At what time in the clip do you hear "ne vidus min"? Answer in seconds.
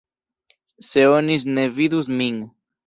1.59-2.43